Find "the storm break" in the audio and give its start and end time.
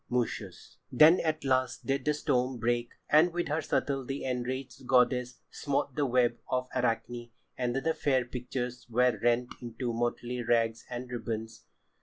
2.05-2.89